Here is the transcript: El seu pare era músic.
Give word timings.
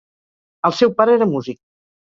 El 0.69 0.75
seu 0.79 0.95
pare 1.03 1.15
era 1.19 1.31
músic. 1.37 1.63